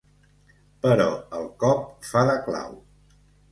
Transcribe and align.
Però 0.85 1.05
el 1.41 1.45
cop 1.65 1.85
fa 2.15 2.27
de 2.33 2.41
clau. 2.49 2.77